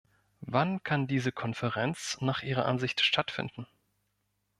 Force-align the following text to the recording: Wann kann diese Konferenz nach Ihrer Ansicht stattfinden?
Wann 0.47 0.81
kann 0.81 1.05
diese 1.05 1.31
Konferenz 1.31 2.17
nach 2.21 2.41
Ihrer 2.41 2.65
Ansicht 2.65 3.01
stattfinden? 3.01 3.67